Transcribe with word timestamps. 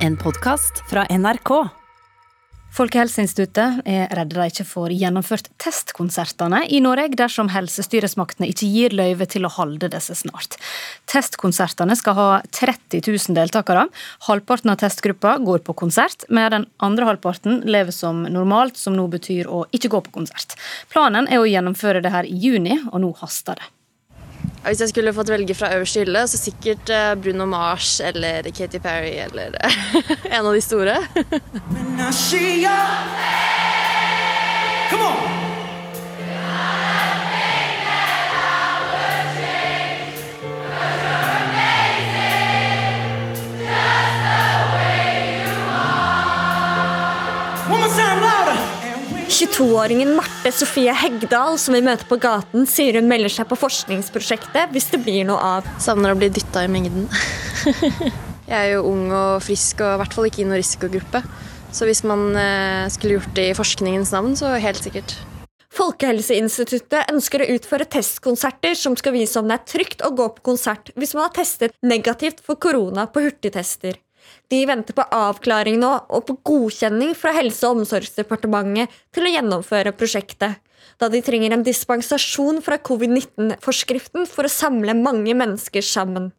En 0.00 0.14
podkast 0.16 0.78
fra 0.88 1.02
NRK. 1.12 1.50
Folkehelseinstituttet 2.72 3.82
er 3.84 4.06
redde 4.16 4.38
de 4.38 4.44
ikke 4.48 4.64
får 4.64 4.94
gjennomført 4.96 5.50
testkonsertene 5.60 6.62
i 6.72 6.78
Norge 6.80 7.18
dersom 7.20 7.50
helsestyresmaktene 7.52 8.48
ikke 8.48 8.68
gir 8.72 8.94
løyve 8.96 9.26
til 9.28 9.44
å 9.44 9.50
holde 9.52 9.90
disse 9.92 10.16
snart. 10.16 10.56
Testkonsertene 11.10 11.98
skal 12.00 12.16
ha 12.16 12.28
30 12.48 13.02
000 13.04 13.36
deltakere. 13.36 13.90
Halvparten 14.24 14.72
av 14.72 14.78
testgruppa 14.80 15.34
går 15.44 15.66
på 15.66 15.76
konsert, 15.82 16.24
med 16.32 16.54
den 16.56 16.64
andre 16.80 17.10
halvparten 17.10 17.60
lever 17.68 17.92
som 17.92 18.22
normalt, 18.24 18.80
som 18.80 18.96
nå 18.96 19.04
betyr 19.12 19.52
å 19.52 19.66
ikke 19.76 19.92
gå 19.92 20.00
på 20.06 20.14
konsert. 20.22 20.56
Planen 20.88 21.28
er 21.28 21.42
å 21.42 21.50
gjennomføre 21.50 22.00
det 22.00 22.14
her 22.16 22.24
i 22.24 22.40
juni, 22.40 22.80
og 22.88 23.04
nå 23.04 23.12
haster 23.20 23.60
det. 23.60 23.68
Hvis 24.64 24.80
jeg 24.84 24.90
skulle 24.92 25.12
fått 25.16 25.30
velge 25.32 25.54
fra 25.56 25.70
øverste 25.74 26.02
hylle, 26.04 26.26
så 26.28 26.38
sikkert 26.38 26.90
eh, 26.92 27.14
Bruno 27.16 27.46
Mars 27.48 28.00
eller 28.04 28.42
Katy 28.56 28.78
Perry 28.84 29.14
eller 29.24 29.56
en 30.34 30.46
av 30.46 30.52
de 30.54 30.60
store. 30.60 30.96
Come 34.90 35.02
on! 35.02 35.16
One 47.70 47.80
more 47.80 47.88
time, 47.88 48.20
louder! 48.20 48.79
22-åringen 49.10 50.12
Marte 50.16 50.50
Sofie 50.54 50.92
Hegdal 50.94 51.56
som 51.58 51.74
vi 51.76 51.82
møter 51.84 52.06
på 52.08 52.18
gaten, 52.20 52.66
sier 52.68 52.98
hun 52.98 53.08
melder 53.10 53.32
seg 53.32 53.48
på 53.50 53.58
forskningsprosjektet 53.58 54.74
hvis 54.74 54.90
det 54.92 55.00
blir 55.04 55.24
noe 55.28 55.38
av. 55.58 55.70
Savner 55.82 56.14
å 56.14 56.18
bli 56.18 56.28
dytta 56.34 56.64
i 56.66 56.70
mengden. 56.70 57.08
jeg 58.50 58.56
er 58.56 58.72
jo 58.74 58.84
ung 58.90 59.08
og 59.14 59.40
frisk 59.46 59.82
og 59.84 59.94
i 59.94 60.00
hvert 60.02 60.16
fall 60.16 60.30
ikke 60.30 60.44
i 60.44 60.46
noen 60.48 60.60
risikogruppe. 60.60 61.22
Så 61.70 61.86
hvis 61.86 62.02
man 62.06 62.30
eh, 62.38 62.86
skulle 62.90 63.18
gjort 63.18 63.34
det 63.38 63.50
i 63.50 63.56
forskningens 63.58 64.14
navn, 64.16 64.34
så 64.38 64.56
helt 64.58 64.82
sikkert. 64.82 65.14
Folkehelseinstituttet 65.70 67.12
ønsker 67.12 67.44
å 67.44 67.50
utføre 67.54 67.86
testkonserter 67.86 68.74
som 68.74 68.96
skal 68.98 69.14
vise 69.14 69.38
om 69.38 69.46
det 69.46 69.60
er 69.60 69.68
trygt 69.70 70.02
å 70.02 70.10
gå 70.18 70.26
på 70.34 70.48
konsert 70.50 70.90
hvis 70.98 71.14
man 71.14 71.28
har 71.28 71.34
testet 71.38 71.76
negativt 71.86 72.42
for 72.42 72.58
korona 72.58 73.06
på 73.06 73.22
hurtigtester. 73.28 73.94
De 74.50 74.64
venter 74.66 74.96
på 74.96 75.06
avklaring 75.14 75.78
nå 75.82 75.92
og 76.08 76.26
på 76.28 76.36
godkjenning 76.50 77.14
fra 77.18 77.34
Helse- 77.36 77.68
og 77.68 77.80
omsorgsdepartementet 77.80 78.90
til 79.14 79.28
å 79.28 79.32
gjennomføre 79.36 79.94
prosjektet, 79.96 80.58
da 81.00 81.08
de 81.12 81.22
trenger 81.24 81.54
en 81.54 81.64
dispensasjon 81.64 82.60
fra 82.64 82.80
covid-19-forskriften 82.82 84.28
for 84.28 84.46
å 84.46 84.52
samle 84.52 84.96
mange 84.98 85.36
mennesker 85.38 85.84
sammen. 85.84 86.30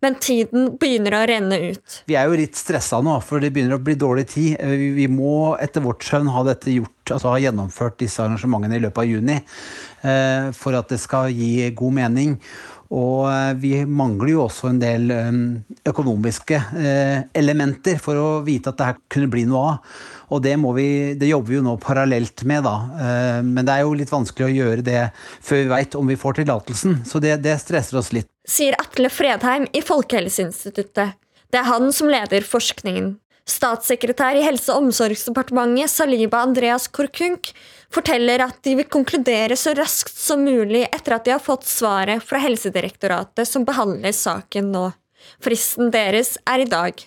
Men 0.00 0.16
tiden 0.16 0.70
begynner 0.80 1.12
å 1.18 1.24
renne 1.28 1.58
ut. 1.74 1.98
Vi 2.08 2.16
er 2.16 2.28
jo 2.30 2.38
litt 2.40 2.56
stressa 2.56 3.02
nå, 3.04 3.18
for 3.24 3.42
det 3.42 3.50
begynner 3.52 3.76
å 3.76 3.84
bli 3.84 3.98
dårlig 4.00 4.30
tid. 4.32 4.56
Vi 4.96 5.04
må 5.12 5.58
etter 5.60 5.84
vårt 5.84 6.06
skjønn 6.06 6.30
ha 6.32 6.44
dette 6.46 6.72
gjort, 6.72 7.12
altså 7.12 7.34
ha 7.34 7.40
gjennomført 7.42 7.98
disse 8.00 8.24
arrangementene 8.24 8.78
i 8.78 8.84
løpet 8.86 9.02
av 9.02 9.10
juni. 9.10 9.36
Eh, 10.00 10.48
for 10.56 10.78
at 10.78 10.88
det 10.88 11.02
skal 11.02 11.28
gi 11.36 11.68
god 11.76 11.98
mening. 12.00 12.38
Og 12.90 13.28
eh, 13.30 13.52
vi 13.62 13.72
mangler 13.86 14.32
jo 14.32 14.44
også 14.48 14.70
en 14.72 14.80
del 14.82 15.12
eh, 15.14 15.28
økonomiske 15.86 16.58
eh, 16.80 17.18
elementer 17.38 18.00
for 18.02 18.18
å 18.18 18.30
vite 18.46 18.72
at 18.72 18.80
det 18.80 18.88
her 18.88 18.98
kunne 19.12 19.30
bli 19.30 19.44
noe 19.46 19.62
av. 19.68 19.94
Og 20.30 20.42
det, 20.42 20.56
vi, 20.76 20.88
det 21.18 21.30
jobber 21.30 21.50
vi 21.50 21.58
jo 21.58 21.64
nå 21.66 21.76
parallelt 21.82 22.44
med, 22.46 22.62
da. 22.62 23.42
Men 23.42 23.66
det 23.66 23.72
er 23.74 23.80
jo 23.82 23.96
litt 23.98 24.12
vanskelig 24.12 24.46
å 24.46 24.52
gjøre 24.54 24.84
det 24.86 25.00
før 25.18 25.58
vi 25.58 25.72
veit 25.72 25.96
om 25.98 26.06
vi 26.06 26.14
får 26.14 26.36
tillatelsen. 26.38 27.00
Så 27.02 27.18
det, 27.18 27.32
det 27.42 27.56
stresser 27.58 27.98
oss 27.98 28.12
litt. 28.14 28.28
Sier 28.46 28.78
Atle 28.78 29.10
Fredheim 29.10 29.66
i 29.74 29.82
Folkehelseinstituttet. 29.82 31.18
Det 31.50 31.58
er 31.58 31.66
han 31.66 31.90
som 31.90 32.12
leder 32.14 32.46
forskningen. 32.46 33.16
Statssekretær 33.50 34.38
i 34.38 34.44
Helse- 34.46 34.72
og 34.72 34.86
omsorgsdepartementet 34.86 35.90
Saliba 35.90 36.44
Andreas 36.46 36.86
Korkunk 36.88 37.50
forteller 37.90 38.44
at 38.46 38.60
de 38.66 38.76
vil 38.78 38.88
konkludere 38.90 39.58
så 39.58 39.74
raskt 39.78 40.14
som 40.14 40.44
mulig 40.46 40.84
etter 40.88 41.16
at 41.16 41.26
de 41.26 41.34
har 41.34 41.42
fått 41.42 41.66
svaret 41.68 42.22
fra 42.24 42.40
Helsedirektoratet 42.42 43.48
som 43.48 43.66
behandler 43.66 44.14
saken 44.14 44.70
nå. 44.74 44.90
Fristen 45.42 45.90
deres 45.92 46.36
er 46.48 46.64
i 46.64 46.68
dag. 46.70 47.02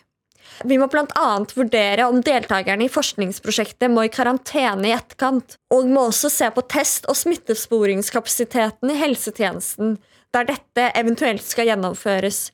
Vi 0.62 0.78
må 0.78 0.88
bl.a. 0.92 1.30
vurdere 1.58 2.06
om 2.06 2.20
deltakerne 2.24 2.86
i 2.86 2.92
forskningsprosjektet 2.92 3.92
må 3.92 4.06
i 4.06 4.12
karantene 4.14 4.92
i 4.92 4.94
etterkant, 4.94 5.58
og 5.74 5.90
må 5.90 6.08
også 6.12 6.30
se 6.30 6.50
på 6.54 6.66
test- 6.70 7.08
og 7.10 7.18
smittesporingskapasiteten 7.18 8.92
i 8.94 9.00
helsetjenesten, 9.00 9.98
der 10.34 10.50
dette 10.50 10.92
eventuelt 11.00 11.44
skal 11.46 11.72
gjennomføres. 11.72 12.52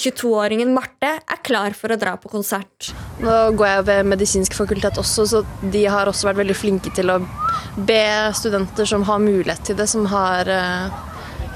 22-åringen 0.00 0.72
Marte 0.74 1.12
er 1.20 1.42
klar 1.44 1.74
for 1.76 1.92
å 1.92 1.98
dra 2.00 2.14
på 2.20 2.30
konsert. 2.32 2.90
Nå 3.20 3.36
går 3.58 3.68
jeg 3.68 3.86
ved 3.90 4.10
medisinsk 4.14 4.56
fakultet 4.56 4.98
også, 5.00 5.26
så 5.28 5.42
de 5.60 5.84
har 5.92 6.08
også 6.08 6.30
vært 6.30 6.40
veldig 6.40 6.56
flinke 6.56 6.92
til 6.96 7.12
å 7.12 7.20
be 7.76 8.02
studenter 8.36 8.88
som 8.88 9.04
har 9.08 9.20
mulighet 9.22 9.70
til 9.70 9.78
det, 9.78 9.88
som 9.92 10.08
har 10.10 10.48
eh, 10.48 11.00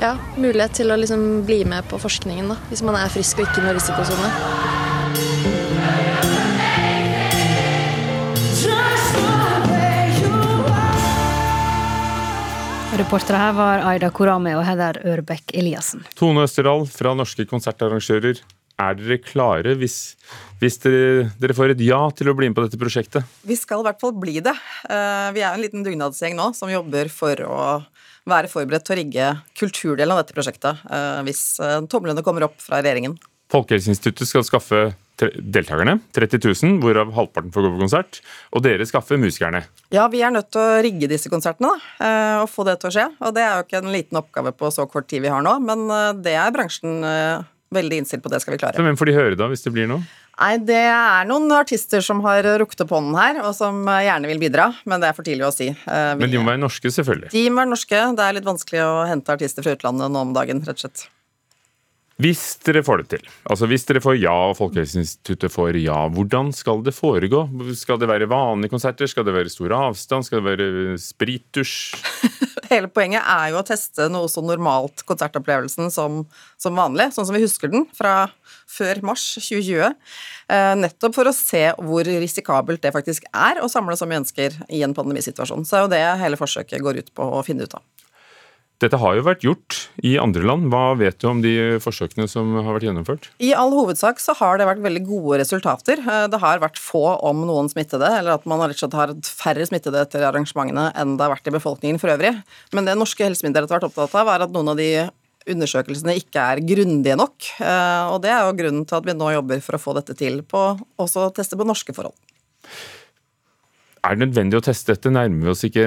ja, 0.03 0.15
mulighet 0.37 0.77
til 0.81 0.93
å 0.93 1.01
liksom 1.01 1.45
bli 1.49 1.63
med 1.69 1.89
på 1.89 2.01
forskningen, 2.03 2.53
da, 2.53 2.59
hvis 2.71 2.85
man 2.87 3.01
er 3.01 3.13
frisk 3.13 3.41
og 3.41 3.49
ikke 3.49 3.63
i 3.63 3.67
noen 3.69 3.79
risikosone. 3.79 4.84
Reportere 12.95 13.39
her 13.41 13.55
var 13.57 13.81
Aida 13.91 14.07
Korami 14.15 14.53
og 14.55 14.61
Heather 14.63 15.01
Ørbekk 15.11 15.51
Eliassen. 15.59 16.05
Tone 16.15 16.45
Østerdal 16.47 16.85
fra 16.87 17.11
Norske 17.19 17.43
konsertarrangører. 17.51 18.39
Er 18.79 18.95
dere 18.99 19.17
klare 19.19 19.73
hvis, 19.81 19.97
hvis 20.61 20.79
dere, 20.85 21.25
dere, 21.43 21.57
får 21.59 21.75
et 21.75 21.83
ja 21.83 21.99
til 22.15 22.31
å 22.31 22.37
bli 22.39 22.53
med 22.53 22.55
på 22.55 22.63
dette 22.63 22.79
prosjektet? 22.79 23.27
Vi 23.43 23.57
skal 23.59 23.83
i 23.83 23.89
hvert 23.89 23.99
fall 23.99 24.15
bli 24.15 24.37
det. 24.47 24.55
Eh, 24.87 25.27
vi 25.35 25.43
er 25.43 25.51
en 25.51 25.63
liten 25.65 25.83
dugnadsgjeng 25.83 26.39
nå 26.39 26.53
som 26.55 26.71
jobber 26.71 27.11
for 27.11 27.43
å 27.43 27.59
være 28.31 28.53
forberedt 28.53 28.87
til 28.87 28.95
å 28.95 29.01
rigge 29.01 29.31
kulturdelen 29.59 30.15
av 30.15 30.23
dette 30.23 30.39
prosjektet 30.39 30.87
eh, 30.87 31.21
hvis 31.27 31.43
eh, 31.59 31.81
tomlene 31.91 32.23
kommer 32.23 32.47
opp 32.47 32.61
fra 32.63 32.79
regjeringen. 32.79 33.19
Folkehelseinstituttet 33.51 34.31
skal 34.31 34.47
skaffe 34.47 34.85
deltakerne, 35.23 35.99
30 36.17 36.41
000, 36.43 36.79
hvorav 36.83 37.13
halvparten 37.15 37.53
får 37.55 37.67
gå 37.67 37.73
på 37.75 37.83
konsert. 37.85 38.21
Og 38.55 38.65
dere 38.67 38.87
skaffer 38.89 39.21
musikerne. 39.21 39.65
Ja, 39.95 40.09
vi 40.11 40.25
er 40.27 40.35
nødt 40.35 40.51
til 40.55 40.63
å 40.63 40.83
rigge 40.85 41.11
disse 41.11 41.31
konsertene 41.33 41.71
da, 41.71 41.93
eh, 42.07 42.43
og 42.43 42.51
få 42.51 42.67
det 42.67 42.81
til 42.83 42.91
å 42.91 42.95
skje. 42.97 43.07
Og 43.23 43.37
det 43.37 43.45
er 43.45 43.55
jo 43.55 43.67
ikke 43.67 43.83
en 43.83 43.95
liten 43.95 44.21
oppgave 44.21 44.55
på 44.57 44.73
så 44.75 44.89
kort 44.91 45.09
tid 45.11 45.25
vi 45.25 45.33
har 45.33 45.45
nå, 45.45 45.57
men 45.65 45.87
eh, 45.87 46.11
det 46.25 46.35
er 46.41 46.53
bransjen 46.55 47.07
eh, 47.07 47.47
veldig 47.75 48.03
innstilt 48.03 48.25
på. 48.25 48.33
Det 48.33 48.43
skal 48.43 48.57
vi 48.57 48.61
klare. 48.65 48.77
Så 48.77 48.87
hvem 48.87 48.99
får 48.99 49.11
de 49.11 49.17
høre 49.17 49.39
da, 49.39 49.51
hvis 49.53 49.65
det 49.67 49.75
blir 49.75 49.91
noe? 49.91 50.03
Nei, 50.35 50.57
Det 50.67 50.83
er 50.91 51.29
noen 51.31 51.47
artister 51.55 52.03
som 52.03 52.19
har 52.25 52.43
rukket 52.59 52.83
opp 52.83 52.97
hånden 52.97 53.15
her, 53.15 53.37
og 53.47 53.53
som 53.55 53.85
gjerne 53.87 54.27
vil 54.27 54.41
bidra, 54.43 54.73
men 54.83 54.99
det 54.99 55.13
er 55.13 55.15
for 55.15 55.27
tidlig 55.27 55.47
å 55.47 55.55
si. 55.55 55.69
Vi, 55.71 55.99
men 56.19 56.33
de 56.33 56.41
må 56.43 56.51
være 56.51 56.65
norske, 56.65 56.91
selvfølgelig? 56.91 57.31
De 57.31 57.45
må 57.55 57.63
være 57.63 57.71
norske. 57.71 58.01
Det 58.19 58.25
er 58.27 58.35
litt 58.41 58.49
vanskelig 58.49 58.83
å 58.83 59.05
hente 59.07 59.37
artister 59.37 59.63
fra 59.63 59.77
utlandet 59.79 60.11
nå 60.11 60.25
om 60.27 60.35
dagen, 60.35 60.65
rett 60.67 60.75
og 60.75 60.89
slett. 60.89 61.07
Hvis 62.23 62.43
dere 62.63 62.85
får 62.87 63.01
det 63.01 63.09
til, 63.11 63.31
altså 63.51 63.67
hvis 63.67 63.89
dere 63.89 63.99
får 64.03 64.15
ja 64.21 64.35
og 64.53 64.55
Folkehelseinstituttet 64.55 65.51
får 65.51 65.81
ja, 65.83 65.97
hvordan 66.15 66.53
skal 66.55 66.85
det 66.87 66.95
foregå? 66.95 67.41
Skal 67.75 67.99
det 67.99 68.07
være 68.07 68.29
vanlige 68.31 68.71
konserter, 68.71 69.11
skal 69.11 69.27
det 69.27 69.35
være 69.35 69.51
stor 69.51 69.75
avstand, 69.75 70.23
skal 70.23 70.39
det 70.39 70.53
være 70.53 70.99
spritdusj? 71.03 71.75
Hele 72.71 72.87
poenget 72.87 73.27
er 73.27 73.51
jo 73.51 73.59
å 73.59 73.67
teste 73.67 74.07
noe 74.13 74.31
så 74.31 74.45
normalt 74.47 75.03
konsertopplevelsen 75.09 75.91
som, 75.95 76.23
som, 76.61 76.79
vanlig, 76.79 77.11
sånn 77.17 77.27
som 77.27 77.35
vi 77.35 77.43
husker 77.43 77.73
den 77.73 77.89
fra 77.99 78.29
før 78.71 79.03
mars 79.11 79.27
2020. 79.41 79.99
Eh, 80.55 80.71
nettopp 80.81 81.19
for 81.19 81.31
å 81.31 81.35
se 81.35 81.65
hvor 81.83 82.07
risikabelt 82.07 82.83
det 82.85 82.95
faktisk 82.95 83.27
er 83.35 83.59
å 83.59 83.71
samle 83.71 83.99
så 83.99 84.07
mennesker 84.11 84.55
i 84.71 84.85
en 84.87 84.95
pandemisituasjon. 84.97 85.67
Så 85.67 85.81
er 85.81 85.85
jo 85.85 85.93
det 85.93 86.05
hele 86.23 86.39
forsøket 86.41 86.83
går 86.85 87.03
ut 87.03 87.13
på 87.15 87.27
å 87.27 87.43
finne 87.47 87.67
ut 87.67 87.75
av. 87.75 87.83
Dette 88.83 88.99
har 88.99 89.15
jo 89.15 89.23
vært 89.23 89.45
gjort 89.47 89.77
i 90.03 90.17
andre 90.19 90.43
land. 90.45 90.67
Hva 90.73 90.97
vet 90.99 91.17
du 91.23 91.29
om 91.31 91.41
de 91.45 91.53
forsøkene 91.83 92.27
som 92.31 92.57
har 92.59 92.75
vært 92.75 92.89
gjennomført? 92.89 93.29
I 93.39 93.53
all 93.55 93.71
hovedsak 93.71 94.19
så 94.23 94.35
har 94.41 94.59
det 94.59 94.67
vært 94.67 94.83
veldig 94.83 95.05
gode 95.07 95.39
resultater. 95.45 96.03
Eh, 96.03 96.27
det 96.31 96.41
har 96.43 96.63
vært 96.63 96.81
få 96.83 97.05
om 97.23 97.45
noen 97.47 97.71
smittede, 97.71 98.09
eller 98.19 98.35
at 98.35 98.49
man 98.51 98.65
har 98.65 98.75
har 98.75 99.15
færre 99.25 99.67
smittede 99.69 100.03
etter 100.03 100.27
arrangementene 100.27 100.89
enn 100.99 101.15
det 101.17 101.25
har 101.25 101.33
vært 101.37 101.49
i 101.49 101.55
befolkningen 101.55 102.01
for 102.03 102.13
øvrig. 102.13 102.35
Men 102.75 102.89
det 102.89 102.97
norske 102.99 103.25
helsemyndigheter 103.25 103.71
har 103.71 103.81
vært 103.81 103.93
opptatt 103.93 104.19
av, 104.19 104.33
er 104.35 104.47
at 104.49 104.55
noen 104.55 104.75
av 104.75 104.81
de 104.81 104.91
undersøkelsene 105.55 106.17
ikke 106.19 106.43
er 106.43 106.63
grundige 106.67 107.17
nok. 107.21 107.47
Eh, 107.61 108.05
og 108.11 108.21
det 108.25 108.33
er 108.35 108.43
jo 108.43 108.59
grunnen 108.59 108.89
til 108.89 108.99
at 108.99 109.07
vi 109.07 109.17
nå 109.17 109.31
jobber 109.37 109.63
for 109.65 109.79
å 109.79 109.83
få 109.83 109.95
dette 110.01 110.19
til 110.19 110.43
på 110.43 110.67
også 111.01 111.31
teste 111.37 111.59
på 111.61 111.69
norske 111.69 111.95
forhold. 111.97 112.17
Er 114.05 114.17
det 114.17 114.27
nødvendig 114.27 114.59
å 114.59 114.65
teste 114.65 114.93
dette? 114.93 115.13
Nærmer 115.13 115.47
vi 115.47 115.53
oss 115.55 115.65
ikke 115.65 115.87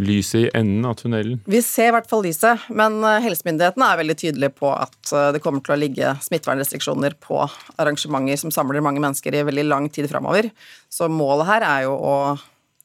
lyset 0.00 0.38
i 0.40 0.50
enden 0.56 0.86
av 0.88 0.94
tunnelen? 1.00 1.40
Vi 1.44 1.60
ser 1.64 1.90
i 1.90 1.94
hvert 1.96 2.08
fall 2.10 2.24
lyset, 2.24 2.68
men 2.72 3.00
eh, 3.04 3.20
helsemyndighetene 3.26 3.88
er 3.88 4.00
veldig 4.00 4.16
tydelige 4.22 4.54
på 4.56 4.70
at 4.72 5.12
eh, 5.12 5.28
det 5.36 5.42
kommer 5.44 5.64
til 5.64 5.76
å 5.76 5.80
ligge 5.80 6.14
smittevernrestriksjoner 6.24 7.18
på 7.22 7.42
arrangementer 7.76 8.40
som 8.40 8.54
samler 8.54 8.84
mange 8.84 9.02
mennesker 9.04 9.36
i 9.36 9.44
veldig 9.48 9.66
lang 9.68 9.90
tid 9.92 10.08
framover. 10.12 10.48
Så 10.92 11.10
målet 11.12 11.48
her 11.50 11.68
er 11.68 11.84
jo 11.88 11.98
å 11.98 12.16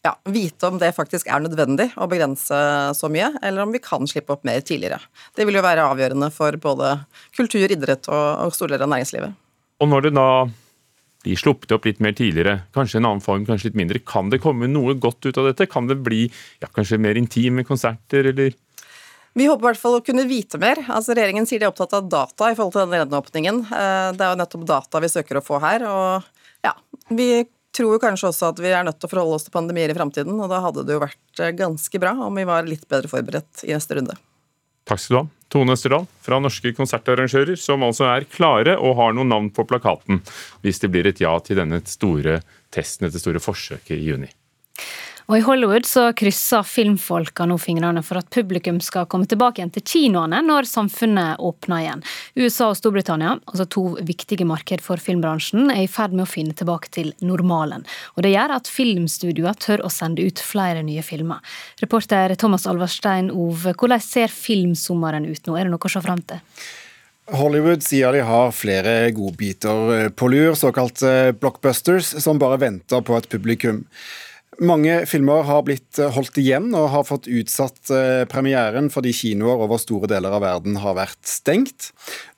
ja, 0.06 0.14
vite 0.30 0.70
om 0.70 0.78
det 0.80 0.94
faktisk 0.96 1.28
er 1.32 1.42
nødvendig 1.44 1.90
å 1.98 2.08
begrense 2.10 2.60
så 2.96 3.10
mye, 3.12 3.32
eller 3.42 3.66
om 3.66 3.74
vi 3.76 3.84
kan 3.84 4.08
slippe 4.08 4.36
opp 4.36 4.46
mer 4.48 4.62
tidligere. 4.66 5.02
Det 5.36 5.48
vil 5.48 5.60
jo 5.60 5.66
være 5.66 5.88
avgjørende 5.88 6.32
for 6.36 6.56
både 6.64 6.94
kultur, 7.36 7.66
idrett 7.68 8.08
og, 8.12 8.48
og 8.48 8.56
store 8.56 8.76
deler 8.76 8.88
av 8.88 8.96
næringslivet. 8.96 9.44
Og 9.84 9.92
når 9.92 10.08
det 10.08 10.16
da 10.18 10.30
bli 11.28 11.36
sluppet 11.36 11.74
opp 11.76 11.86
litt 11.88 12.00
mer 12.04 12.16
tidligere? 12.16 12.62
Kanskje 12.76 13.02
en 13.02 13.10
annen 13.10 13.24
form, 13.24 13.46
kanskje 13.48 13.72
litt 13.72 13.82
mindre. 13.82 14.00
Kan 14.00 14.32
det 14.32 14.40
komme 14.44 14.70
noe 14.72 14.96
godt 14.96 15.26
ut 15.28 15.38
av 15.38 15.50
dette? 15.50 15.68
Kan 15.68 15.90
det 15.90 16.00
bli 16.00 16.28
ja, 16.62 16.70
kanskje 16.72 17.00
mer 17.02 17.20
intime 17.20 17.66
konserter, 17.68 18.32
eller? 18.32 18.56
Vi 19.38 19.46
håper 19.46 19.62
i 19.62 19.68
hvert 19.70 19.82
fall 19.82 20.00
å 20.00 20.06
kunne 20.06 20.26
vite 20.30 20.58
mer. 20.62 20.80
Altså 20.88 21.14
Regjeringen 21.14 21.46
sier 21.46 21.62
de 21.62 21.68
er 21.68 21.74
opptatt 21.74 21.94
av 21.94 22.08
data 22.10 22.50
i 22.50 22.56
forhold 22.58 22.74
til 22.74 22.88
den 22.88 23.04
gjenåpningen. 23.04 23.60
Eh, 23.68 24.08
det 24.18 24.26
er 24.26 24.34
jo 24.34 24.40
nettopp 24.40 24.66
data 24.72 25.04
vi 25.04 25.12
søker 25.14 25.38
å 25.38 25.46
få 25.46 25.60
her. 25.62 25.86
og 25.86 26.66
ja, 26.66 26.74
Vi 27.12 27.46
tror 27.78 28.02
kanskje 28.02 28.32
også 28.32 28.54
at 28.54 28.62
vi 28.64 28.72
er 28.74 28.88
nødt 28.88 28.98
til 28.98 29.10
å 29.10 29.12
forholde 29.12 29.38
oss 29.38 29.46
til 29.46 29.54
pandemier 29.54 29.94
i 29.94 29.98
framtiden, 29.98 30.40
og 30.42 30.50
da 30.50 30.64
hadde 30.64 30.88
det 30.88 30.96
jo 30.96 31.04
vært 31.04 31.44
eh, 31.44 31.54
ganske 31.58 32.02
bra 32.02 32.16
om 32.26 32.40
vi 32.40 32.48
var 32.50 32.66
litt 32.66 32.88
bedre 32.90 33.12
forberedt 33.12 33.68
i 33.68 33.76
neste 33.76 34.00
runde. 34.00 34.18
Takk 34.88 35.04
skal 35.04 35.14
du 35.14 35.20
ha. 35.20 35.37
Tone 35.52 35.76
Østerdal 35.78 36.08
fra 36.24 36.40
Norske 36.44 36.74
konsertarrangører, 36.76 37.56
som 37.60 37.86
altså 37.88 38.10
er 38.12 38.28
klare 38.28 38.76
og 38.78 38.98
har 39.00 39.16
noen 39.16 39.32
navn 39.32 39.52
på 39.56 39.64
plakaten 39.68 40.22
hvis 40.66 40.84
det 40.84 40.92
blir 40.92 41.08
et 41.08 41.22
ja 41.24 41.32
til 41.40 41.62
denne 41.62 41.80
store 41.88 42.42
testen, 42.74 43.08
dette 43.08 43.22
store 43.22 43.44
forsøket 43.44 43.96
i 43.96 44.10
juni. 44.10 44.30
Og 45.28 45.36
I 45.36 45.44
Hollywood 45.44 45.84
så 45.84 46.06
krysser 46.16 46.64
filmfolka 46.64 47.44
nå 47.50 47.58
fingrene 47.60 48.00
for 48.06 48.16
at 48.16 48.30
publikum 48.32 48.78
skal 48.80 49.10
komme 49.12 49.28
tilbake 49.28 49.60
igjen 49.60 49.74
til 49.76 49.84
kinoene 49.84 50.40
når 50.46 50.68
samfunnet 50.70 51.42
åpner 51.44 51.82
igjen. 51.84 52.04
USA 52.40 52.70
og 52.72 52.78
Storbritannia, 52.80 53.34
altså 53.44 53.66
to 53.68 53.84
viktige 54.08 54.48
marked 54.48 54.80
for 54.86 55.04
filmbransjen, 55.04 55.68
er 55.74 55.82
i 55.84 55.90
ferd 55.92 56.16
med 56.16 56.24
å 56.24 56.30
finne 56.32 56.56
tilbake 56.56 56.88
til 56.96 57.12
normalen. 57.20 57.84
Og 58.16 58.24
Det 58.24 58.32
gjør 58.32 58.54
at 58.56 58.72
filmstudioer 58.72 59.58
tør 59.60 59.84
å 59.84 59.92
sende 59.92 60.24
ut 60.24 60.40
flere 60.40 60.86
nye 60.88 61.04
filmer. 61.04 61.44
Reporter 61.84 62.32
Thomas 62.40 62.64
Alverstein 62.72 63.28
Ove, 63.28 63.74
hvordan 63.76 64.04
ser 64.04 64.32
filmsommeren 64.32 65.28
ut 65.28 65.44
nå? 65.44 65.58
Er 65.58 65.68
det 65.68 65.74
noe 65.74 65.90
å 65.90 65.92
se 65.92 66.04
fram 66.06 66.24
til? 66.24 66.40
Hollywood 67.36 67.84
sier 67.84 68.16
de 68.16 68.24
har 68.24 68.56
flere 68.56 69.12
godbiter 69.12 70.08
på 70.16 70.32
lur, 70.32 70.56
såkalte 70.56 71.36
blockbusters, 71.36 72.14
som 72.24 72.40
bare 72.40 72.62
venter 72.64 73.04
på 73.04 73.20
et 73.20 73.28
publikum. 73.28 73.84
Mange 74.58 75.04
filmer 75.06 75.44
har 75.46 75.62
blitt 75.68 76.00
eh, 76.02 76.10
holdt 76.10 76.40
igjen 76.42 76.72
og 76.74 76.88
har 76.90 77.04
fått 77.06 77.28
utsatt 77.30 77.92
eh, 77.94 78.24
premieren 78.30 78.88
fordi 78.90 79.12
kinoer 79.14 79.62
over 79.68 79.78
store 79.78 80.10
deler 80.10 80.34
av 80.34 80.42
verden 80.42 80.80
har 80.82 80.96
vært 80.98 81.30
stengt. 81.30 81.92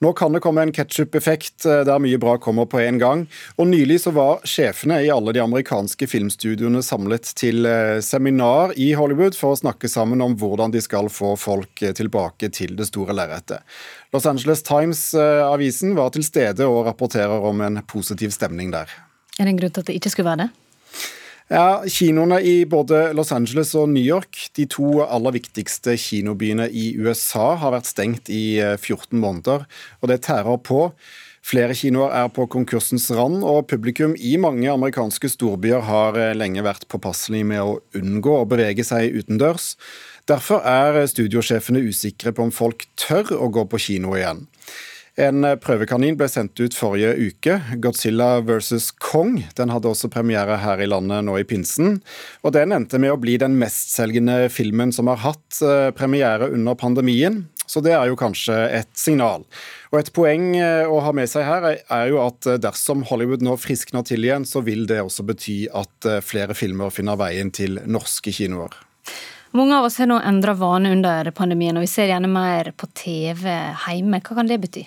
Nå 0.04 0.12
kan 0.19 0.36
det 0.36 0.42
komme 0.44 0.66
en 0.66 0.74
ketsjup-effekt 0.75 1.63
eh, 1.63 1.86
der 1.88 2.01
mye 2.04 2.19
bra 2.19 2.36
kommer 2.44 2.68
på 2.68 2.81
en 2.83 3.00
gang. 3.00 3.24
Og 3.56 3.69
Nylig 3.71 4.01
så 4.04 4.12
var 4.12 4.44
sjefene 4.44 5.00
i 5.06 5.12
alle 5.13 5.31
de 5.38 5.44
amerikanske 5.45 6.10
filmstudioene 6.12 6.83
samlet 6.83 7.31
til 7.39 7.63
seminar 8.04 8.74
i 8.75 8.92
Hollywood 9.00 9.38
for 9.39 9.56
å 9.56 9.62
snakke 9.62 9.88
sammen 9.88 10.19
om 10.25 10.36
hvordan 10.42 10.75
de 10.75 10.83
skal 10.83 11.07
få 11.13 11.38
folk 11.39 11.86
tilbake 11.95 12.51
til 12.51 12.75
det 12.75 12.89
store 12.89 13.15
lerretet. 13.15 13.63
Los 14.12 14.27
Angeles 14.27 14.65
Times-avisen 14.68 15.95
var 15.95 16.12
til 16.12 16.27
stede 16.27 16.68
og 16.68 16.83
rapporterer 16.89 17.48
om 17.48 17.63
en 17.63 17.80
positiv 17.88 18.36
stemning 18.36 18.75
der. 18.75 18.92
Er 19.38 19.48
det 19.48 19.54
en 19.54 19.62
grunn 19.62 19.72
til 19.72 19.86
at 19.86 19.94
det 19.94 20.01
ikke 20.01 20.12
skulle 20.12 20.33
være 20.33 20.50
det? 20.50 21.15
Ja, 21.50 21.81
Kinoene 21.90 22.38
i 22.46 22.66
både 22.69 23.07
Los 23.18 23.31
Angeles 23.34 23.72
og 23.74 23.88
New 23.90 24.06
York, 24.06 24.38
de 24.54 24.68
to 24.69 25.00
aller 25.01 25.34
viktigste 25.34 25.96
kinobyene 25.98 26.68
i 26.69 26.92
USA, 27.01 27.56
har 27.57 27.74
vært 27.74 27.90
stengt 27.90 28.30
i 28.30 28.60
14 28.62 29.07
eh, 29.10 29.16
måneder, 29.18 29.66
og 29.98 30.12
det 30.12 30.19
tærer 30.28 30.60
på. 30.62 30.84
Flere 31.42 31.74
kinoer 31.74 32.13
er 32.13 32.30
på 32.30 32.46
konkursens 32.54 33.07
rand, 33.18 33.42
og 33.42 33.66
publikum 33.72 34.13
i 34.13 34.36
mange 34.38 34.69
amerikanske 34.69 35.31
storbyer 35.34 35.81
har 35.90 36.22
eh, 36.22 36.36
lenge 36.38 36.62
vært 36.62 36.86
påpasselig 36.92 37.42
med 37.50 37.66
å 37.66 37.80
unngå 37.98 38.36
å 38.44 38.46
bevege 38.46 38.86
seg 38.86 39.18
utendørs. 39.18 39.72
Derfor 40.30 40.62
er 40.69 41.01
studiosjefene 41.10 41.81
usikre 41.81 42.30
på 42.30 42.46
om 42.46 42.54
folk 42.54 42.86
tør 42.94 43.34
å 43.40 43.50
gå 43.50 43.66
på 43.74 43.81
kino 43.90 44.13
igjen. 44.19 44.46
En 45.19 45.44
prøvekanin 45.60 46.16
ble 46.16 46.30
sendt 46.31 46.62
ut 46.63 46.75
forrige 46.77 47.12
uke, 47.19 47.57
Godzilla 47.83 48.38
vs. 48.39 48.94
Kong. 49.04 49.42
Den 49.57 49.71
hadde 49.74 49.89
også 49.92 50.07
premiere 50.13 50.56
her 50.62 50.80
i 50.80 50.88
landet 50.88 51.25
nå 51.27 51.33
i 51.36 51.44
pinsen. 51.44 51.98
Og 52.39 52.54
den 52.56 52.71
endte 52.71 53.01
med 53.04 53.12
å 53.12 53.18
bli 53.19 53.33
den 53.42 53.57
mestselgende 53.60 54.45
filmen 54.54 54.94
som 54.95 55.10
har 55.12 55.19
hatt 55.25 55.57
eh, 55.60 55.89
premiere 55.92 56.48
under 56.56 56.77
pandemien. 56.80 57.42
Så 57.68 57.83
det 57.83 57.98
er 57.98 58.07
jo 58.07 58.16
kanskje 58.18 58.56
et 58.77 58.89
signal. 58.98 59.44
Og 59.92 60.00
et 60.00 60.12
poeng 60.16 60.54
eh, 60.56 60.88
å 60.88 61.01
ha 61.04 61.12
med 61.12 61.27
seg 61.27 61.44
her 61.44 61.68
er 61.68 62.06
jo 62.13 62.22
at 62.24 62.48
eh, 62.48 62.62
dersom 62.63 63.04
Hollywood 63.10 63.44
nå 63.44 63.57
friskner 63.60 64.06
til 64.07 64.24
igjen, 64.24 64.48
så 64.48 64.63
vil 64.63 64.86
det 64.88 65.01
også 65.04 65.25
bety 65.27 65.57
at 65.75 66.07
flere 66.24 66.56
filmer 66.56 66.94
finner 66.95 67.19
veien 67.19 67.51
til 67.51 67.81
norske 67.92 68.31
kinoer. 68.31 68.72
Mange 69.51 69.75
av 69.75 69.89
oss 69.89 70.00
har 70.00 70.07
nå 70.07 70.22
endra 70.24 70.56
vane 70.56 70.94
under 70.95 71.27
pandemien, 71.36 71.75
og 71.75 71.83
vi 71.83 71.92
ser 71.92 72.07
gjerne 72.07 72.31
mer 72.31 72.72
på 72.72 72.88
TV 72.95 73.50
hjemme. 73.50 74.22
Hva 74.24 74.39
kan 74.39 74.48
det 74.48 74.62
bety? 74.63 74.86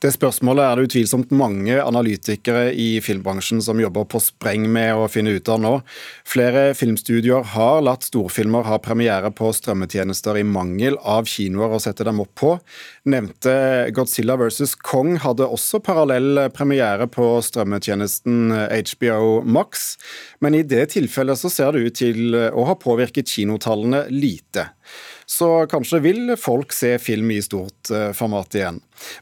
Det 0.00 0.08
spørsmålet 0.14 0.64
er 0.64 0.78
det 0.78 0.86
utvilsomt 0.88 1.32
mange 1.36 1.74
analytikere 1.76 2.70
i 2.72 3.02
filmbransjen 3.04 3.58
som 3.60 3.82
jobber 3.82 4.06
på 4.08 4.20
spreng 4.24 4.62
med 4.72 4.96
å 4.96 5.10
finne 5.12 5.34
ut 5.36 5.50
av 5.52 5.60
nå. 5.60 5.72
Flere 6.24 6.70
filmstudioer 6.78 7.44
har 7.52 7.82
latt 7.84 8.06
storfilmer 8.08 8.64
ha 8.64 8.78
premiere 8.80 9.28
på 9.36 9.50
strømmetjenester 9.52 10.40
i 10.40 10.46
mangel 10.48 10.96
av 11.04 11.28
kinoer 11.28 11.76
å 11.76 11.82
sette 11.84 12.08
dem 12.08 12.22
opp 12.24 12.32
på. 12.40 12.54
Nevnte 13.12 13.52
Godzilla 13.92 14.38
vs. 14.40 14.72
Kong 14.80 15.18
hadde 15.20 15.50
også 15.52 15.82
parallell 15.84 16.46
premiere 16.56 17.04
på 17.12 17.34
strømmetjenesten 17.44 18.56
HBO 18.56 19.42
Max, 19.44 19.98
men 20.40 20.56
i 20.56 20.64
det 20.64 20.94
tilfellet 20.96 21.44
så 21.44 21.52
ser 21.52 21.76
det 21.76 21.84
ut 21.84 22.00
til 22.00 22.40
å 22.40 22.64
ha 22.72 22.80
påvirket 22.80 23.28
kinotallene 23.36 24.06
lite. 24.08 24.70
Så 25.30 25.46
kanskje 25.70 26.00
vil 26.02 26.32
folk 26.34 26.72
se 26.74 26.96
film 26.98 27.30
i 27.30 27.38
stort 27.42 27.90
eh, 27.94 28.08
format 28.18 28.54
igjen. 28.58 28.80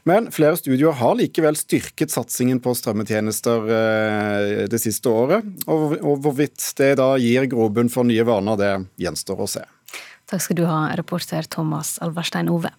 Men 0.09 0.31
flere 0.33 0.57
studioer 0.57 0.97
har 0.97 1.19
likevel 1.19 1.57
styrket 1.59 2.09
satsingen 2.09 2.57
på 2.65 2.73
strømmetjenester 2.73 3.69
eh, 3.75 4.63
det 4.71 4.79
siste 4.81 5.13
året. 5.13 5.45
Og 5.69 6.17
hvorvidt 6.23 6.65
det 6.81 6.95
da 6.97 7.11
gir 7.21 7.45
grobunn 7.51 7.93
for 7.93 8.09
nye 8.09 8.25
vaner, 8.25 8.57
det 8.57 8.71
gjenstår 9.05 9.45
å 9.45 9.49
se. 9.53 9.63
Takk 10.29 10.47
skal 10.47 10.57
du 10.57 10.65
ha, 10.65 10.81
reporter 10.97 11.45
Thomas 11.45 11.99
Alverstein 12.01 12.49
Ove. 12.49 12.73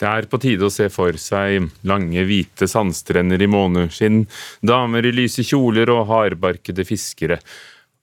Det 0.00 0.10
er 0.10 0.26
på 0.32 0.42
tide 0.42 0.66
å 0.66 0.74
se 0.74 0.90
for 0.90 1.14
seg 1.20 1.70
lange, 1.86 2.26
hvite 2.26 2.66
sandstrender 2.70 3.38
i 3.38 3.50
måneskinn, 3.50 4.24
damer 4.66 5.06
i 5.06 5.14
lyse 5.14 5.46
kjoler 5.46 5.94
og 5.94 6.08
hardbarkede 6.10 6.86
fiskere. 6.88 7.38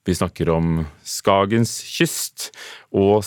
Vi 0.08 0.16
snakker 0.16 0.54
om 0.54 0.86
Skagens 1.04 1.82
kyst 1.84 2.54
og 2.96 3.26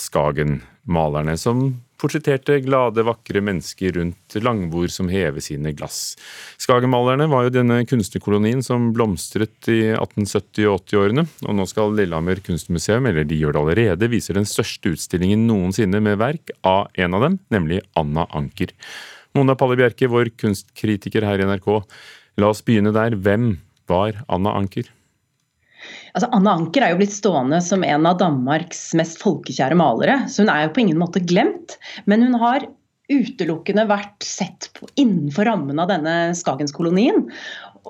Skagen-malerne, 0.81 1.37
som 1.37 1.81
portretterte 2.01 2.61
glade, 2.65 3.03
vakre 3.05 3.41
mennesker 3.41 3.93
rundt 3.93 4.35
langbord 4.41 4.91
som 4.91 5.09
hever 5.09 5.41
sine 5.41 5.73
glass. 5.73 6.17
Skagen-malerne 6.59 7.29
var 7.29 7.45
jo 7.45 7.51
denne 7.51 7.85
kunstnerkolonien 7.85 8.63
som 8.63 8.93
blomstret 8.93 9.69
i 9.69 9.93
1870- 9.93 10.67
og 10.67 10.81
80-årene, 10.87 11.27
og 11.47 11.55
nå 11.55 11.67
skal 11.67 11.95
Lillehammer 11.95 12.41
kunstmuseum, 12.41 13.07
eller 13.07 13.25
de 13.25 13.37
gjør 13.37 13.53
det 13.53 13.61
allerede, 13.61 14.11
vise 14.11 14.33
den 14.33 14.49
største 14.49 14.95
utstillingen 14.95 15.47
noensinne 15.47 16.01
med 16.01 16.19
verk 16.19 16.51
av 16.65 16.89
en 16.95 17.15
av 17.15 17.27
dem, 17.27 17.39
nemlig 17.51 17.83
Anna 17.95 18.27
Anker. 18.33 18.73
Mona 19.35 19.55
Palle 19.55 19.77
Bjerke, 19.77 20.09
vår 20.11 20.33
kunstkritiker 20.41 21.23
her 21.23 21.41
i 21.41 21.47
NRK, 21.47 21.69
la 22.41 22.49
oss 22.51 22.65
begynne 22.65 22.95
der. 22.97 23.15
Hvem 23.15 23.59
var 23.91 24.25
Anna 24.29 24.57
Anker? 24.57 24.89
Altså, 26.15 26.31
Anna 26.37 26.57
Anker 26.59 26.85
er 26.85 26.95
jo 26.95 27.01
blitt 27.01 27.15
stående 27.15 27.61
som 27.65 27.87
en 27.87 28.09
av 28.09 28.19
Danmarks 28.21 28.91
mest 28.99 29.21
folkekjære 29.23 29.79
malere, 29.79 30.21
så 30.31 30.45
hun 30.45 30.53
er 30.53 30.67
jo 30.67 30.75
på 30.77 30.85
ingen 30.85 31.01
måte 31.01 31.23
glemt. 31.25 31.79
Men 32.11 32.27
hun 32.27 32.37
har 32.43 32.67
utelukkende 33.11 33.89
vært 33.91 34.23
sett 34.23 34.69
på 34.77 34.87
innenfor 35.01 35.49
rammen 35.49 35.81
av 35.83 35.91
denne 35.91 36.15
Skagenskolonien. 36.39 37.27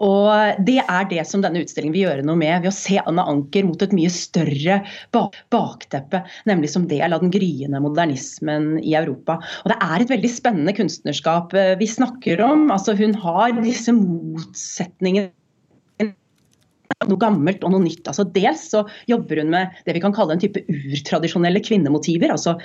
Og 0.00 0.60
Det 0.64 0.78
er 0.80 1.08
det 1.10 1.24
som 1.28 1.42
denne 1.42 1.60
utstillingen 1.64 1.94
vil 1.94 2.06
gjøre 2.06 2.24
noe 2.26 2.38
med, 2.38 2.62
ved 2.62 2.70
å 2.70 2.74
se 2.74 3.00
Anna 3.02 3.26
Anker 3.28 3.66
mot 3.66 3.82
et 3.82 3.94
mye 3.96 4.10
større 4.12 4.80
bakteppe, 5.12 6.22
nemlig 6.48 6.70
som 6.72 6.86
del 6.88 7.12
av 7.12 7.24
den 7.24 7.32
gryende 7.34 7.82
modernismen 7.82 8.78
i 8.80 8.94
Europa. 8.98 9.40
Og 9.64 9.74
Det 9.74 9.80
er 9.82 10.04
et 10.04 10.14
veldig 10.14 10.32
spennende 10.32 10.76
kunstnerskap 10.76 11.52
eh, 11.58 11.74
vi 11.80 11.90
snakker 11.90 12.40
om. 12.46 12.68
Altså 12.70 12.94
Hun 12.96 13.18
har 13.18 13.58
disse 13.60 13.92
motsetningene 13.96 15.34
noe 17.08 17.20
gammelt 17.20 17.62
og 17.64 17.72
noe 17.72 17.82
nytt. 17.82 18.08
Altså 18.10 18.26
dels 18.34 18.66
så 18.74 18.82
jobber 19.08 19.40
hun 19.40 19.52
med 19.54 19.76
det 19.86 19.94
vi 19.96 20.02
kan 20.04 20.14
kalle 20.16 20.34
en 20.36 20.42
type 20.42 20.60
urtradisjonelle 20.68 21.62
kvinnemotiver. 21.64 22.32
altså 22.34 22.56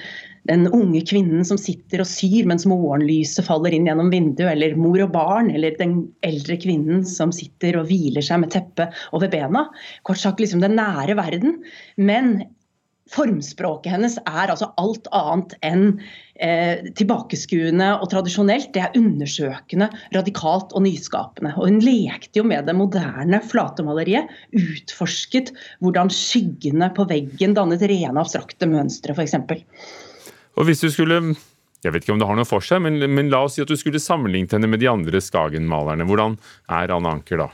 Den 0.50 0.68
unge 0.68 1.02
kvinnen 1.08 1.46
som 1.48 1.60
sitter 1.62 2.04
og 2.04 2.10
syr 2.10 2.50
mens 2.50 2.68
morgenlyset 2.70 3.48
faller 3.48 3.76
inn 3.76 3.88
gjennom 3.88 4.12
vinduet, 4.12 4.52
eller 4.52 4.76
mor 4.80 5.00
og 5.06 5.14
barn, 5.16 5.54
eller 5.56 5.78
den 5.80 6.02
eldre 6.28 6.60
kvinnen 6.62 7.06
som 7.08 7.32
sitter 7.36 7.80
og 7.80 7.88
hviler 7.92 8.26
seg 8.26 8.44
med 8.44 8.52
teppet 8.56 9.06
over 9.16 9.32
bena. 9.32 9.70
Kort 10.08 10.22
sagt 10.22 10.44
liksom 10.44 10.64
den 10.64 10.78
nære 10.80 11.16
verden. 11.20 11.62
Men 11.96 12.38
formspråket 13.14 13.94
hennes 13.94 14.18
er 14.26 14.50
altså 14.50 14.72
alt 14.82 15.08
annet 15.14 15.54
enn 15.66 15.84
eh, 16.42 16.88
tilbakeskuende 16.98 17.92
og 18.00 18.10
tradisjonelt. 18.12 18.72
Det 18.74 18.82
er 18.82 18.98
undersøkende, 18.98 19.90
radikalt 20.16 20.74
og 20.74 20.86
nyskapende. 20.88 21.54
Og 21.56 21.70
hun 21.70 21.82
lekte 21.86 22.42
jo 22.42 22.46
med 22.48 22.66
det 22.66 22.76
moderne 22.78 23.42
flatemaleriet. 23.46 24.32
Utforsket 24.58 25.54
hvordan 25.86 26.10
skyggene 26.14 26.90
på 26.96 27.06
veggen 27.12 27.54
dannet 27.58 27.86
rene 27.86 28.22
abstrakte 28.22 28.70
mønstre, 28.70 29.14
f.eks. 29.14 29.38
Og 30.56 30.66
hvis 30.66 30.82
du 30.82 30.90
skulle 30.94 31.22
jeg 31.86 31.94
vet 31.94 32.02
ikke 32.02 32.16
om 32.16 32.22
det 32.22 32.26
har 32.26 32.38
noe 32.40 32.50
for 32.50 32.66
seg, 32.66 32.80
men, 32.82 32.98
men 33.14 33.30
la 33.30 33.44
oss 33.46 33.60
si 33.60 33.62
at 33.62 33.70
du 33.70 33.78
skulle 33.78 34.02
sammenlignet 34.02 34.56
henne 34.56 34.70
med 34.72 34.82
de 34.82 34.90
andre 34.90 35.22
Skagen-malerne. 35.22 36.08
Hvordan 36.10 36.40
er 36.74 36.94
Anne 36.96 37.12
Anker 37.14 37.44
da? 37.44 37.52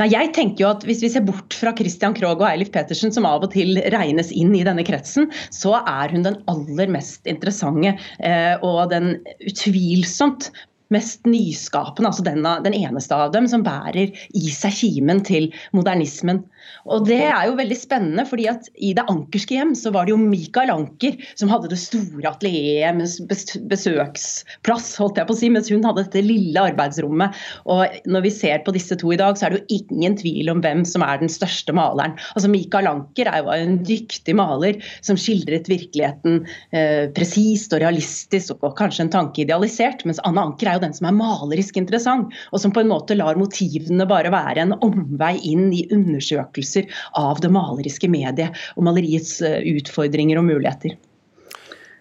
Nei, 0.00 0.08
jeg 0.14 0.30
tenker 0.36 0.64
jo 0.64 0.70
at 0.70 0.84
Hvis 0.88 1.02
vi 1.04 1.10
ser 1.12 1.26
bort 1.26 1.52
fra 1.56 1.74
Christian 1.76 2.14
Krogh 2.16 2.40
og 2.40 2.48
Eilif 2.48 2.70
Petersen, 2.72 3.12
som 3.12 3.26
av 3.28 3.44
og 3.44 3.52
til 3.52 3.76
regnes 3.92 4.32
inn 4.32 4.54
i 4.56 4.64
denne 4.64 4.84
kretsen, 4.86 5.28
så 5.52 5.76
er 5.82 6.14
hun 6.14 6.24
den 6.24 6.38
aller 6.48 6.88
mest 6.94 7.28
interessante 7.28 7.92
eh, 8.24 8.54
og 8.64 8.88
den 8.94 9.18
utvilsomt 9.44 10.48
mest 10.94 11.26
nyskapende, 11.28 12.10
altså 12.10 12.24
den, 12.26 12.46
den, 12.64 12.76
eneste 12.76 13.16
av 13.16 13.32
dem 13.34 13.48
som 13.50 13.64
bærer 13.66 14.14
i 14.36 14.52
seg 14.54 14.76
kimen 14.78 15.20
til 15.26 15.50
modernismen. 15.76 16.42
Og 16.88 17.06
Det 17.08 17.20
er 17.26 17.48
jo 17.48 17.56
veldig 17.58 17.76
spennende, 17.78 18.24
fordi 18.28 18.48
at 18.50 18.68
i 18.76 18.94
Det 18.96 19.04
ankerske 19.10 19.56
hjem 19.56 19.74
så 19.78 19.92
var 19.94 20.06
det 20.06 20.14
jo 20.14 20.20
Michael 20.20 20.72
Anker 20.72 21.16
som 21.38 21.50
hadde 21.52 21.70
det 21.72 21.80
store 21.80 22.30
atelieret 22.30 22.96
med 22.98 23.68
besøksplass, 23.70 24.90
holdt 25.00 25.20
jeg 25.20 25.28
på 25.28 25.36
å 25.36 25.38
si, 25.38 25.50
mens 25.52 25.70
hun 25.72 25.84
hadde 25.86 26.06
dette 26.06 26.24
lille 26.24 26.64
arbeidsrommet. 26.72 27.36
Og 27.68 28.00
Når 28.08 28.26
vi 28.26 28.34
ser 28.34 28.64
på 28.64 28.74
disse 28.76 28.96
to 29.00 29.12
i 29.12 29.20
dag, 29.20 29.36
så 29.36 29.46
er 29.46 29.54
det 29.54 29.62
jo 29.62 29.80
ingen 29.80 30.16
tvil 30.18 30.52
om 30.52 30.62
hvem 30.64 30.84
som 30.88 31.04
er 31.04 31.20
den 31.20 31.32
største 31.32 31.74
maleren. 31.76 32.16
Altså 32.34 32.50
Michael 32.52 32.90
Anker 32.90 33.30
er 33.30 33.42
jo 33.42 33.52
en 33.54 33.78
dyktig 33.86 34.36
maler 34.38 34.80
som 35.04 35.18
skildret 35.20 35.68
virkeligheten 35.70 36.42
eh, 36.72 37.08
presist 37.16 37.74
og 37.76 37.82
realistisk, 37.84 38.56
og 38.62 38.76
kanskje 38.78 39.06
en 39.06 39.14
tanke 39.14 39.44
idealisert, 39.44 40.04
mens 40.08 40.20
Anne 40.28 40.42
Anker 40.48 40.70
er 40.70 40.77
jo 40.77 40.77
den 40.82 40.94
som 40.96 41.08
er 41.08 41.16
malerisk 41.16 41.80
interessant, 41.80 42.32
og 42.52 42.62
som 42.62 42.74
på 42.74 42.84
en 42.84 42.92
måte 42.92 43.16
lar 43.18 43.38
motivene 43.40 44.06
bare 44.08 44.32
være 44.34 44.64
en 44.64 44.76
omvei 44.84 45.34
inn 45.50 45.68
i 45.74 45.86
undersøkelser 45.94 46.88
av 47.18 47.42
det 47.44 47.52
maleriske 47.54 48.10
mediet 48.10 48.56
og 48.76 48.88
maleriets 48.88 49.38
eh, 49.44 49.60
utfordringer 49.76 50.40
og 50.40 50.48
muligheter. 50.48 50.96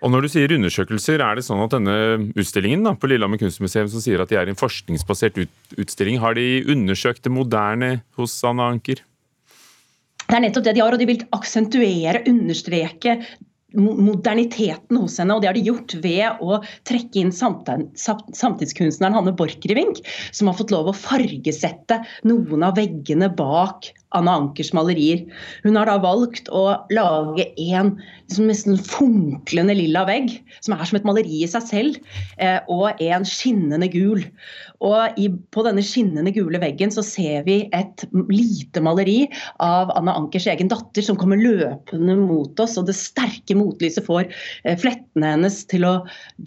Og 0.05 0.12
når 0.13 0.25
du 0.25 0.29
sier 0.29 0.53
undersøkelser, 0.53 1.22
er 1.25 1.39
det 1.39 1.46
sånn 1.48 1.63
at 1.63 1.74
denne 1.74 1.98
utstillingen 2.38 2.86
da, 2.86 2.93
på 2.93 3.10
Lillehammer 3.10 3.41
kunstmuseum 3.41 3.89
som 3.89 4.03
sier 4.03 4.22
at 4.22 4.29
de 4.29 4.38
er 4.38 4.50
en 4.50 4.60
forskningsbasert 4.60 5.39
utstilling, 5.74 6.19
har 6.22 6.38
de 6.38 6.62
undersøkt 6.69 7.24
det 7.25 7.34
moderne 7.34 7.96
hos 8.19 8.38
Anna 8.46 8.69
Anker? 8.75 9.01
Det 10.27 10.36
er 10.36 10.43
nettopp 10.43 10.67
det 10.67 10.75
de 10.75 10.84
har, 10.84 10.93
og 10.93 11.01
de 11.01 11.07
vil 11.07 11.24
aksentuere, 11.34 12.22
understreke 12.29 13.15
moderniteten 13.75 14.97
hos 15.01 15.17
henne, 15.19 15.36
og 15.36 15.43
det 15.43 15.50
har 15.50 15.57
de 15.57 15.65
gjort 15.67 15.95
ved 16.03 16.41
å 16.43 16.59
trekke 16.88 17.19
inn 17.21 17.33
samtidskunstneren 17.36 19.17
Hanne 19.17 19.36
Borchgrevink, 19.38 20.00
som 20.31 20.47
har 20.47 20.57
fått 20.59 20.71
lov 20.71 20.91
å 20.91 20.95
fargesette 20.95 22.00
noen 22.27 22.63
av 22.67 22.77
veggene 22.79 23.29
bak 23.36 23.91
Anna 24.15 24.37
Ankers 24.39 24.71
malerier. 24.75 25.25
Hun 25.65 25.75
har 25.75 25.89
da 25.89 25.97
valgt 25.99 26.47
å 26.53 26.63
lage 26.93 27.49
en 27.67 27.95
liksom 28.27 28.47
nesten 28.47 28.79
funklende 28.79 29.75
lilla 29.75 30.03
vegg, 30.07 30.31
som 30.63 30.75
er 30.75 30.87
som 30.87 30.99
et 30.99 31.07
maleri 31.07 31.41
i 31.43 31.49
seg 31.49 31.65
selv, 31.67 31.99
eh, 32.39 32.59
og 32.71 32.99
en 33.03 33.27
skinnende 33.27 33.89
gul. 33.91 34.23
Og 34.83 35.17
i, 35.19 35.27
På 35.51 35.63
denne 35.65 35.81
skinnende 35.85 36.31
gule 36.35 36.59
veggen 36.61 36.91
så 36.93 37.03
ser 37.05 37.45
vi 37.47 37.57
et 37.73 38.03
lite 38.29 38.83
maleri 38.83 39.25
av 39.63 39.91
Anna 39.95 40.13
Ankers 40.19 40.47
egen 40.51 40.69
datter 40.71 41.03
som 41.03 41.17
kommer 41.19 41.39
løpende 41.39 42.17
mot 42.19 42.59
oss, 42.61 42.77
og 42.77 42.87
det 42.89 42.97
sterke 42.97 43.57
motlyset 43.57 44.05
får 44.05 44.27
eh, 44.27 44.77
flettene 44.79 45.33
hennes 45.35 45.63
til 45.71 45.87
å 45.87 45.95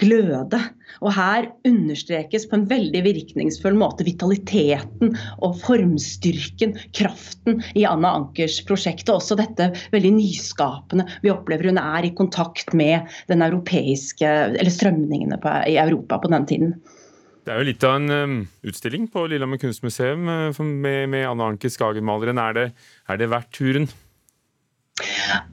gløde. 0.00 0.60
Og 1.00 1.12
Her 1.16 1.48
understrekes 1.68 2.46
på 2.50 2.58
en 2.58 2.68
veldig 2.70 3.02
virkningsfull 3.06 3.76
måte 3.78 4.06
vitaliteten 4.06 5.14
og 5.42 5.58
formstyrken, 5.64 6.76
kraften 6.96 7.50
i 7.78 7.87
Anna 7.88 8.14
Ankers 8.21 8.61
prosjekt. 8.69 9.09
Og 9.11 9.21
også 9.21 9.38
dette 9.40 9.71
veldig 9.95 10.14
nyskapende 10.19 11.07
vi 11.25 11.33
opplever 11.33 11.71
hun 11.71 11.80
er 11.83 12.07
i 12.07 12.14
kontakt 12.16 12.75
med 12.76 13.11
den 13.30 13.45
europeiske, 13.47 14.30
eller 14.50 14.73
strømningene 14.73 15.40
på, 15.42 15.54
i 15.71 15.78
Europa 15.80 16.21
på 16.23 16.33
den 16.33 16.49
tiden. 16.50 16.75
Det 17.47 17.54
er 17.54 17.62
jo 17.62 17.71
litt 17.71 17.85
av 17.88 17.97
en 17.97 18.12
um, 18.12 18.37
utstilling 18.69 19.09
på 19.11 19.25
Lillehammer 19.30 19.61
kunstmuseum 19.62 20.28
uh, 20.28 20.61
med, 20.61 21.09
med 21.11 21.25
Anna 21.26 21.49
Anker 21.50 21.73
Skagen-maleren. 21.73 22.38
Er, 22.38 22.71
er 23.09 23.21
det 23.21 23.30
verdt 23.33 23.52
turen? 23.57 23.88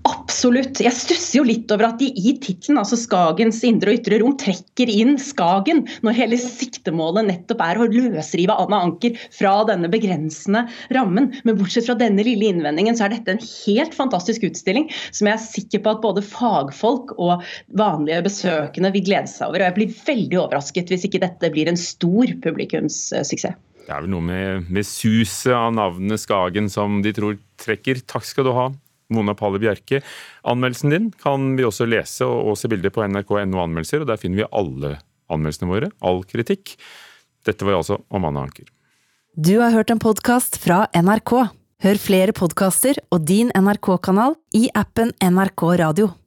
Absolutt. 0.08 0.80
Jeg 0.84 0.94
stusser 0.96 1.40
jo 1.40 1.46
litt 1.48 1.72
over 1.74 1.88
at 1.90 2.00
de 2.02 2.08
i 2.12 2.34
tittelen, 2.44 2.80
altså 2.82 2.98
Skagens 3.00 3.60
indre 3.68 3.94
og 3.94 4.00
ytre 4.00 4.20
rom, 4.22 4.36
trekker 4.40 4.90
inn 4.92 5.16
Skagen, 5.22 5.84
når 6.06 6.18
hele 6.18 6.40
siktemålet 6.42 7.28
nettopp 7.30 7.64
er 7.66 7.82
å 7.82 7.88
løsrive 7.90 8.56
Anna 8.56 8.82
Anker 8.86 9.18
fra 9.34 9.54
denne 9.70 9.90
begrensende 9.92 10.66
rammen. 10.96 11.32
Men 11.48 11.60
bortsett 11.60 11.88
fra 11.90 11.98
denne 12.00 12.26
lille 12.28 12.52
innvendingen, 12.52 12.98
så 12.98 13.08
er 13.08 13.16
dette 13.16 13.36
en 13.36 13.44
helt 13.44 13.98
fantastisk 13.98 14.46
utstilling 14.48 14.90
som 15.10 15.30
jeg 15.30 15.36
er 15.38 15.46
sikker 15.46 15.86
på 15.86 15.96
at 15.96 16.04
både 16.06 16.26
fagfolk 16.26 17.16
og 17.18 17.46
vanlige 17.80 18.26
besøkende 18.28 18.94
vil 18.96 19.08
glede 19.10 19.32
seg 19.32 19.50
over. 19.50 19.64
Og 19.64 19.70
jeg 19.70 19.78
blir 19.80 20.02
veldig 20.12 20.42
overrasket 20.46 20.94
hvis 20.94 21.08
ikke 21.08 21.24
dette 21.24 21.54
blir 21.54 21.72
en 21.72 21.80
stor 21.80 22.36
publikumssuksess. 22.44 23.58
Det 23.88 23.96
er 23.96 24.04
vel 24.04 24.12
noe 24.12 24.26
med, 24.28 24.66
med 24.68 24.84
suset 24.84 25.54
av 25.56 25.72
navnet 25.72 26.20
Skagen 26.20 26.68
som 26.68 27.00
de 27.06 27.14
tror 27.16 27.38
trekker. 27.62 28.02
Takk 28.04 28.26
skal 28.28 28.44
du 28.50 28.52
ha, 28.52 28.66
Mona 29.14 29.36
Palle 29.38 29.60
Bjerke. 29.62 30.02
Anmeldelsen 30.48 30.94
din 30.94 31.12
kan 31.24 31.54
vi 31.58 31.66
også 31.68 31.88
lese 31.88 32.28
og 32.28 32.58
se 32.60 32.70
bilder 32.72 32.94
på 32.94 33.06
nrk.no 33.08 33.62
anmeldelser, 33.64 34.04
og 34.04 34.10
der 34.12 34.20
finner 34.22 34.44
vi 34.44 34.50
alle 34.52 34.98
anmeldelsene 35.32 35.72
våre, 35.72 35.92
all 36.04 36.24
kritikk. 36.28 36.76
Dette 37.48 37.68
var 37.68 37.80
altså 37.80 38.02
om 38.10 38.28
Anna 38.28 38.44
Anker. 38.48 38.68
Du 39.38 39.60
har 39.62 39.76
hørt 39.76 39.92
en 39.94 40.02
podkast 40.02 40.58
fra 40.64 40.86
NRK. 40.98 41.34
Hør 41.86 42.00
flere 42.02 42.34
podkaster 42.34 42.98
og 43.14 43.28
din 43.30 43.52
NRK-kanal 43.54 44.34
i 44.58 44.66
appen 44.74 45.14
NRK 45.22 45.68
Radio. 45.84 46.16